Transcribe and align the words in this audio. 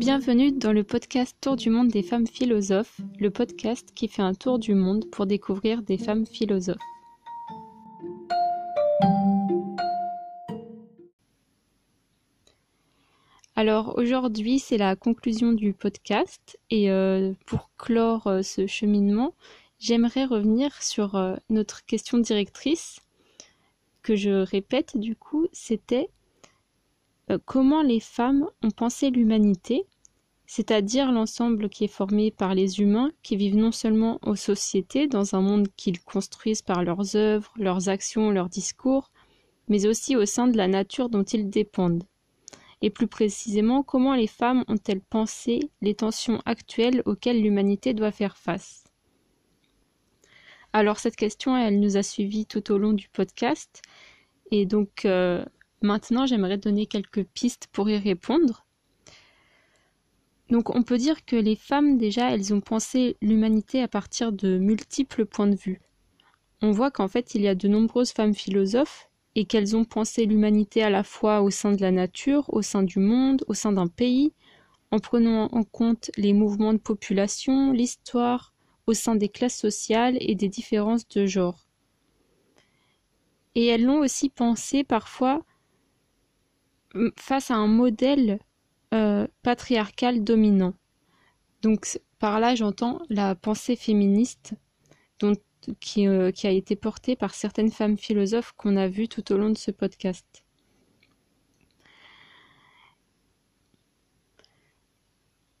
Bienvenue 0.00 0.50
dans 0.50 0.72
le 0.72 0.82
podcast 0.82 1.36
Tour 1.42 1.56
du 1.56 1.68
monde 1.68 1.88
des 1.88 2.02
femmes 2.02 2.26
philosophes, 2.26 3.02
le 3.18 3.30
podcast 3.30 3.90
qui 3.94 4.08
fait 4.08 4.22
un 4.22 4.32
tour 4.32 4.58
du 4.58 4.74
monde 4.74 5.04
pour 5.10 5.26
découvrir 5.26 5.82
des 5.82 5.98
femmes 5.98 6.24
philosophes. 6.24 6.78
Alors 13.54 13.98
aujourd'hui 13.98 14.58
c'est 14.58 14.78
la 14.78 14.96
conclusion 14.96 15.52
du 15.52 15.74
podcast 15.74 16.58
et 16.70 16.90
euh, 16.90 17.34
pour 17.44 17.70
clore 17.76 18.26
euh, 18.26 18.40
ce 18.40 18.66
cheminement, 18.66 19.34
j'aimerais 19.78 20.24
revenir 20.24 20.82
sur 20.82 21.14
euh, 21.14 21.36
notre 21.50 21.84
question 21.84 22.16
directrice 22.16 23.00
que 24.02 24.16
je 24.16 24.30
répète 24.30 24.96
du 24.96 25.14
coup, 25.14 25.46
c'était 25.52 26.08
comment 27.44 27.82
les 27.82 28.00
femmes 28.00 28.50
ont 28.60 28.72
pensé 28.72 29.10
l'humanité, 29.10 29.86
c'est-à-dire 30.52 31.12
l'ensemble 31.12 31.68
qui 31.68 31.84
est 31.84 31.86
formé 31.86 32.32
par 32.32 32.56
les 32.56 32.80
humains 32.80 33.12
qui 33.22 33.36
vivent 33.36 33.54
non 33.54 33.70
seulement 33.70 34.18
aux 34.22 34.34
sociétés 34.34 35.06
dans 35.06 35.36
un 35.36 35.40
monde 35.40 35.68
qu'ils 35.76 36.02
construisent 36.02 36.60
par 36.60 36.82
leurs 36.82 37.14
œuvres, 37.14 37.52
leurs 37.54 37.88
actions, 37.88 38.32
leurs 38.32 38.48
discours, 38.48 39.12
mais 39.68 39.86
aussi 39.86 40.16
au 40.16 40.26
sein 40.26 40.48
de 40.48 40.56
la 40.56 40.66
nature 40.66 41.08
dont 41.08 41.22
ils 41.22 41.48
dépendent 41.48 42.02
et 42.82 42.90
plus 42.90 43.06
précisément 43.06 43.84
comment 43.84 44.16
les 44.16 44.26
femmes 44.26 44.64
ont-elles 44.66 45.02
pensé 45.02 45.70
les 45.82 45.94
tensions 45.94 46.42
actuelles 46.46 47.04
auxquelles 47.04 47.40
l'humanité 47.40 47.94
doit 47.94 48.10
faire 48.10 48.36
face? 48.36 48.82
Alors 50.72 50.98
cette 50.98 51.14
question, 51.14 51.56
elle 51.56 51.78
nous 51.78 51.96
a 51.96 52.02
suivis 52.02 52.46
tout 52.46 52.72
au 52.72 52.78
long 52.78 52.92
du 52.92 53.08
podcast 53.08 53.82
et 54.50 54.66
donc 54.66 55.04
euh, 55.04 55.44
maintenant 55.80 56.26
j'aimerais 56.26 56.58
donner 56.58 56.86
quelques 56.86 57.22
pistes 57.22 57.68
pour 57.70 57.88
y 57.88 57.98
répondre. 57.98 58.66
Donc 60.50 60.74
on 60.74 60.82
peut 60.82 60.98
dire 60.98 61.24
que 61.24 61.36
les 61.36 61.54
femmes 61.54 61.96
déjà, 61.96 62.32
elles 62.32 62.52
ont 62.52 62.60
pensé 62.60 63.16
l'humanité 63.22 63.82
à 63.82 63.88
partir 63.88 64.32
de 64.32 64.58
multiples 64.58 65.24
points 65.24 65.46
de 65.46 65.54
vue. 65.54 65.80
On 66.60 66.72
voit 66.72 66.90
qu'en 66.90 67.08
fait 67.08 67.34
il 67.34 67.42
y 67.42 67.48
a 67.48 67.54
de 67.54 67.68
nombreuses 67.68 68.10
femmes 68.10 68.34
philosophes 68.34 69.08
et 69.36 69.44
qu'elles 69.44 69.76
ont 69.76 69.84
pensé 69.84 70.26
l'humanité 70.26 70.82
à 70.82 70.90
la 70.90 71.04
fois 71.04 71.42
au 71.42 71.50
sein 71.50 71.72
de 71.72 71.80
la 71.80 71.92
nature, 71.92 72.44
au 72.48 72.62
sein 72.62 72.82
du 72.82 72.98
monde, 72.98 73.44
au 73.46 73.54
sein 73.54 73.72
d'un 73.72 73.86
pays, 73.86 74.32
en 74.90 74.98
prenant 74.98 75.48
en 75.52 75.62
compte 75.62 76.10
les 76.16 76.32
mouvements 76.32 76.72
de 76.72 76.78
population, 76.78 77.72
l'histoire, 77.72 78.52
au 78.88 78.92
sein 78.92 79.14
des 79.14 79.28
classes 79.28 79.58
sociales 79.58 80.16
et 80.20 80.34
des 80.34 80.48
différences 80.48 81.06
de 81.08 81.26
genre. 81.26 81.68
Et 83.54 83.66
elles 83.66 83.84
l'ont 83.84 84.00
aussi 84.00 84.28
pensé 84.30 84.82
parfois 84.82 85.44
face 87.16 87.52
à 87.52 87.54
un 87.54 87.68
modèle 87.68 88.40
euh, 88.94 89.26
patriarcal 89.42 90.24
dominant. 90.24 90.74
Donc 91.62 92.00
par 92.18 92.40
là 92.40 92.54
j'entends 92.54 93.00
la 93.08 93.34
pensée 93.34 93.76
féministe 93.76 94.54
euh, 95.22 96.32
qui, 96.32 96.46
a 96.46 96.50
été 96.50 96.74
portée 96.74 97.16
par 97.16 97.34
certaines 97.34 97.70
femmes 97.70 97.98
philosophes 97.98 98.52
qu'on 98.56 98.76
a 98.76 98.88
vues 98.88 99.08
tout 99.08 99.30
au 99.32 99.36
long 99.36 99.50
de 99.50 99.58
ce 99.58 99.70
podcast. 99.70 100.44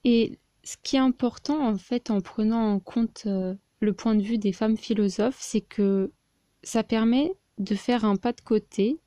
Et 0.04 0.38
ce 0.64 0.76
qui 0.82 0.96
est 0.96 1.00
important 1.00 1.66
en 1.66 1.76
fait 1.76 2.10
en 2.10 2.20
prenant 2.20 2.72
en 2.72 2.80
compte 2.80 3.24
euh, 3.26 3.54
le 3.80 3.92
point 3.92 4.14
de 4.14 4.22
vue 4.22 4.38
des 4.38 4.52
femmes 4.52 4.76
philosophes, 4.76 5.38
c'est 5.38 5.60
que 5.60 6.12
ça 6.62 6.82
permet 6.82 7.32
de 7.58 7.74
faire 7.74 8.04
un 8.04 8.16
pas 8.16 8.32
de 8.32 8.40
côté 8.40 8.98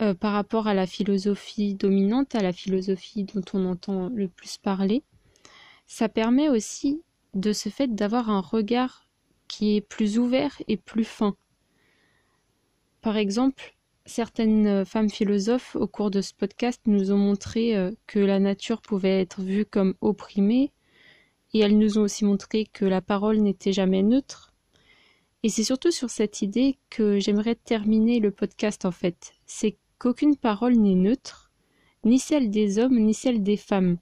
euh, 0.00 0.14
par 0.14 0.32
rapport 0.32 0.66
à 0.66 0.74
la 0.74 0.86
philosophie 0.86 1.74
dominante, 1.74 2.34
à 2.34 2.42
la 2.42 2.52
philosophie 2.52 3.24
dont 3.24 3.44
on 3.52 3.66
entend 3.66 4.08
le 4.08 4.28
plus 4.28 4.56
parler. 4.56 5.02
Ça 5.86 6.08
permet 6.08 6.48
aussi 6.48 7.02
de 7.34 7.52
ce 7.52 7.68
fait 7.68 7.94
d'avoir 7.94 8.30
un 8.30 8.40
regard 8.40 9.06
qui 9.48 9.76
est 9.76 9.80
plus 9.80 10.18
ouvert 10.18 10.62
et 10.68 10.76
plus 10.76 11.04
fin. 11.04 11.36
Par 13.02 13.16
exemple, 13.16 13.76
certaines 14.06 14.84
femmes 14.84 15.10
philosophes 15.10 15.76
au 15.76 15.86
cours 15.86 16.10
de 16.10 16.20
ce 16.20 16.34
podcast 16.34 16.80
nous 16.86 17.12
ont 17.12 17.18
montré 17.18 17.76
euh, 17.76 17.90
que 18.06 18.18
la 18.18 18.38
nature 18.38 18.80
pouvait 18.80 19.20
être 19.20 19.42
vue 19.42 19.64
comme 19.64 19.94
opprimée, 20.00 20.72
et 21.52 21.60
elles 21.60 21.78
nous 21.78 21.98
ont 21.98 22.02
aussi 22.02 22.24
montré 22.24 22.64
que 22.64 22.84
la 22.84 23.00
parole 23.00 23.38
n'était 23.38 23.72
jamais 23.72 24.02
neutre. 24.02 24.52
Et 25.42 25.48
c'est 25.48 25.64
surtout 25.64 25.90
sur 25.90 26.10
cette 26.10 26.42
idée 26.42 26.78
que 26.90 27.18
j'aimerais 27.18 27.54
terminer 27.54 28.20
le 28.20 28.30
podcast 28.30 28.84
en 28.84 28.90
fait. 28.90 29.32
C'est 29.46 29.76
qu'aucune 30.00 30.36
parole 30.36 30.74
n'est 30.76 30.94
neutre, 30.94 31.52
ni 32.04 32.18
celle 32.18 32.50
des 32.50 32.78
hommes, 32.78 32.98
ni 32.98 33.14
celle 33.14 33.42
des 33.42 33.58
femmes. 33.58 33.98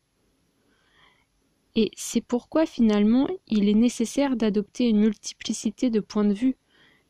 Et 1.74 1.90
c'est 1.96 2.20
pourquoi 2.22 2.64
finalement 2.66 3.28
il 3.48 3.68
est 3.68 3.74
nécessaire 3.74 4.36
d'adopter 4.36 4.88
une 4.88 5.00
multiplicité 5.00 5.90
de 5.90 6.00
points 6.00 6.24
de 6.24 6.32
vue, 6.32 6.56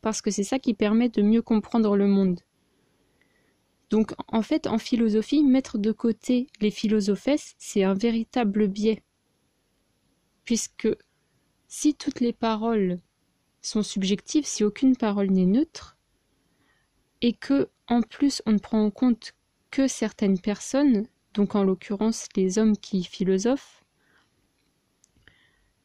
parce 0.00 0.22
que 0.22 0.30
c'est 0.30 0.42
ça 0.42 0.58
qui 0.58 0.72
permet 0.72 1.10
de 1.10 1.22
mieux 1.22 1.42
comprendre 1.42 1.96
le 1.96 2.06
monde. 2.06 2.40
Donc 3.90 4.14
en 4.26 4.42
fait 4.42 4.66
en 4.66 4.78
philosophie, 4.78 5.44
mettre 5.44 5.76
de 5.76 5.92
côté 5.92 6.46
les 6.60 6.70
philosophesses, 6.70 7.54
c'est 7.58 7.84
un 7.84 7.94
véritable 7.94 8.68
biais. 8.68 9.02
Puisque 10.44 10.88
si 11.66 11.94
toutes 11.94 12.20
les 12.20 12.32
paroles 12.32 13.00
sont 13.60 13.82
subjectives, 13.82 14.46
si 14.46 14.64
aucune 14.64 14.96
parole 14.96 15.30
n'est 15.30 15.46
neutre, 15.46 15.98
et 17.20 17.34
que 17.34 17.68
en 17.88 18.02
plus 18.02 18.42
on 18.46 18.52
ne 18.52 18.58
prend 18.58 18.84
en 18.84 18.90
compte 18.90 19.34
que 19.70 19.88
certaines 19.88 20.38
personnes, 20.40 21.06
donc 21.34 21.54
en 21.54 21.64
l'occurrence 21.64 22.28
les 22.36 22.58
hommes 22.58 22.76
qui 22.76 23.04
philosophent, 23.04 23.84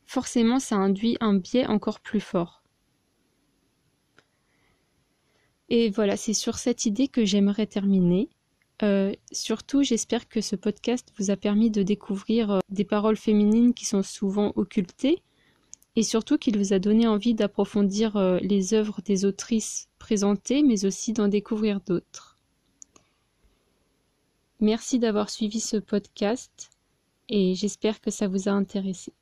forcément 0.06 0.60
ça 0.60 0.76
induit 0.76 1.18
un 1.20 1.36
biais 1.36 1.66
encore 1.68 2.00
plus 2.00 2.22
fort. 2.22 2.64
Et 5.70 5.90
voilà, 5.90 6.18
c'est 6.18 6.34
sur 6.34 6.58
cette 6.58 6.86
idée 6.86 7.08
que 7.08 7.26
j'aimerais 7.26 7.66
terminer. 7.66 8.30
Euh, 8.84 9.14
surtout, 9.32 9.82
j'espère 9.82 10.28
que 10.28 10.42
ce 10.42 10.56
podcast 10.56 11.12
vous 11.18 11.32
a 11.32 11.36
permis 11.36 11.72
de 11.72 11.84
découvrir 11.84 12.52
euh, 12.52 12.60
des 12.70 12.84
paroles 12.84 13.18
féminines 13.18 13.74
qui 13.74 13.86
sont 13.86 14.04
souvent 14.04 14.52
occultées 14.56 15.24
et 15.96 16.04
surtout 16.04 16.38
qu'il 16.38 16.58
vous 16.58 16.74
a 16.74 16.80
donné 16.80 17.08
envie 17.08 17.34
d'approfondir 17.34 18.18
euh, 18.18 18.40
les 18.42 18.74
œuvres 18.74 19.02
des 19.06 19.26
autrices 19.26 19.90
mais 20.64 20.86
aussi 20.86 21.14
d'en 21.14 21.28
découvrir 21.28 21.80
d'autres. 21.80 22.38
Merci 24.60 25.00
d'avoir 25.00 25.30
suivi 25.30 25.60
ce 25.60 25.78
podcast 25.78 26.70
et 27.30 27.56
j'espère 27.56 28.00
que 28.00 28.12
ça 28.12 28.28
vous 28.28 28.48
a 28.48 28.52
intéressé. 28.52 29.14